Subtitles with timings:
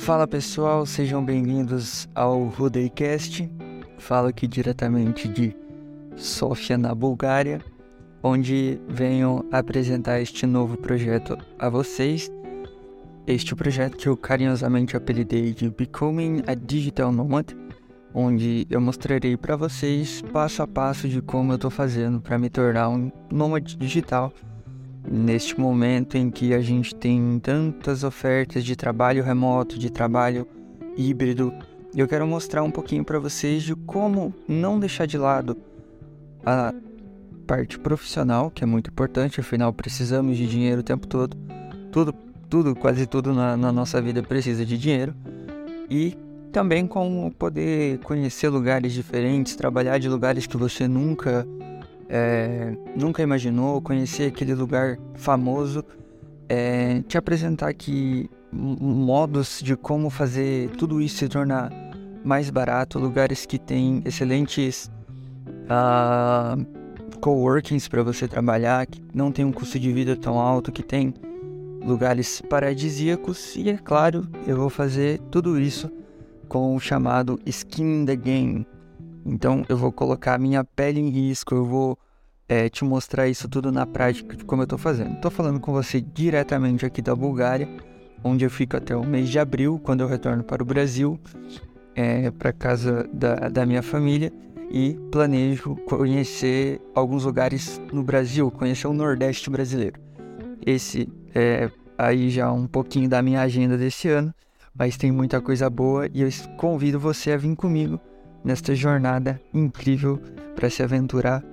[0.00, 3.50] Fala pessoal, sejam bem-vindos ao Rudaycast.
[3.98, 5.54] Falo aqui diretamente de
[6.16, 7.60] Sofia, na Bulgária,
[8.22, 12.30] onde venho apresentar este novo projeto a vocês.
[13.26, 17.52] Este projeto que eu carinhosamente apelidei de Becoming a Digital Nomad,
[18.14, 22.48] onde eu mostrarei para vocês passo a passo de como eu estou fazendo para me
[22.48, 24.32] tornar um nômade digital
[25.08, 30.46] neste momento em que a gente tem tantas ofertas de trabalho remoto, de trabalho
[30.96, 31.52] híbrido,
[31.94, 35.56] eu quero mostrar um pouquinho para vocês de como não deixar de lado
[36.44, 36.72] a
[37.46, 41.36] parte profissional, que é muito importante, afinal precisamos de dinheiro o tempo todo.
[41.90, 42.14] Tudo,
[42.48, 45.14] tudo, quase tudo na, na nossa vida precisa de dinheiro.
[45.90, 46.16] E
[46.52, 51.46] também como poder conhecer lugares diferentes, trabalhar de lugares que você nunca
[52.10, 55.84] é, nunca imaginou, conhecer aquele lugar famoso,
[56.48, 61.70] é, te apresentar aqui modos de como fazer tudo isso se tornar
[62.24, 64.90] mais barato, lugares que têm excelentes
[65.66, 66.66] uh,
[67.20, 71.14] coworkings para você trabalhar, que não tem um custo de vida tão alto, que tem
[71.84, 73.54] lugares paradisíacos.
[73.56, 75.90] E é claro, eu vou fazer tudo isso
[76.48, 78.66] com o chamado skin in the game,
[79.24, 81.98] então eu vou colocar minha pele em risco, eu vou
[82.48, 85.14] é, te mostrar isso tudo na prática, como eu estou fazendo.
[85.14, 87.68] Estou falando com você diretamente aqui da Bulgária,
[88.24, 91.18] onde eu fico até o mês de abril, quando eu retorno para o Brasil,
[91.94, 94.32] é, para casa da, da minha família
[94.70, 100.00] e planejo conhecer alguns lugares no Brasil, conhecer o Nordeste brasileiro.
[100.64, 104.34] Esse é aí já um pouquinho da minha agenda desse ano,
[104.74, 108.00] mas tem muita coisa boa e eu convido você a vir comigo
[108.44, 110.20] nesta jornada incrível
[110.54, 111.44] para se aventurar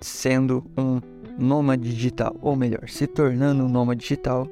[0.00, 1.00] sendo um
[1.38, 4.48] nômade digital, ou melhor, se tornando um nômade digital.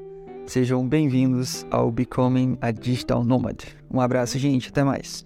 [0.47, 3.63] Sejam bem-vindos ao Becoming a Digital Nomad.
[3.91, 5.25] Um abraço, gente, até mais.